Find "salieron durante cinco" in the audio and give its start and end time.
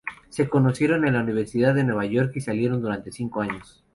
2.41-3.41